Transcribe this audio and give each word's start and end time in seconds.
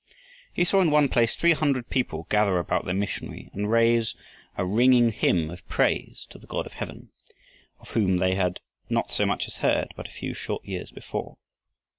He 0.51 0.65
saw 0.65 0.81
in 0.81 0.89
one 0.89 1.09
place 1.09 1.35
three 1.35 1.51
hundred 1.51 1.91
people 1.91 2.25
gather 2.31 2.57
about 2.57 2.85
their 2.85 2.93
missionary 2.95 3.51
and 3.53 3.69
raise 3.69 4.15
a 4.57 4.65
ringing 4.65 5.11
hymn 5.11 5.51
of 5.51 5.63
praise 5.69 6.25
to 6.31 6.39
the 6.39 6.47
God 6.47 6.65
of 6.65 6.73
heaven, 6.73 7.11
of 7.79 7.91
whom 7.91 8.17
they 8.17 8.33
had 8.33 8.59
not 8.89 9.11
so 9.11 9.27
much 9.27 9.47
as 9.47 9.57
heard 9.57 9.93
but 9.95 10.07
a 10.07 10.11
few 10.11 10.33
short 10.33 10.65
years 10.65 10.89
before. 10.89 11.37